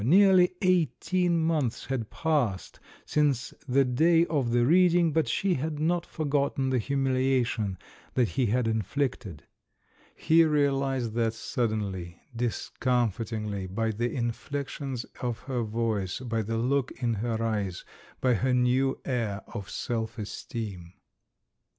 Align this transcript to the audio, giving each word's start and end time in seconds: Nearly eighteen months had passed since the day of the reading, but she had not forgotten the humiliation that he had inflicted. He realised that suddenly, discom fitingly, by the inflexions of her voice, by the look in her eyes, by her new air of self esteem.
Nearly 0.03 0.53
eighteen 0.63 1.37
months 1.39 1.85
had 1.85 2.09
passed 2.09 2.79
since 3.05 3.53
the 3.67 3.85
day 3.85 4.25
of 4.25 4.49
the 4.49 4.65
reading, 4.65 5.11
but 5.13 5.27
she 5.27 5.53
had 5.53 5.77
not 5.79 6.07
forgotten 6.07 6.71
the 6.71 6.79
humiliation 6.79 7.77
that 8.15 8.29
he 8.29 8.47
had 8.47 8.67
inflicted. 8.67 9.43
He 10.15 10.43
realised 10.43 11.13
that 11.13 11.35
suddenly, 11.35 12.19
discom 12.35 13.13
fitingly, 13.13 13.67
by 13.67 13.91
the 13.91 14.11
inflexions 14.11 15.03
of 15.21 15.37
her 15.41 15.61
voice, 15.61 16.19
by 16.19 16.41
the 16.41 16.57
look 16.57 16.91
in 16.93 17.13
her 17.13 17.39
eyes, 17.39 17.85
by 18.21 18.33
her 18.33 18.55
new 18.55 18.99
air 19.05 19.43
of 19.53 19.69
self 19.69 20.17
esteem. 20.17 20.93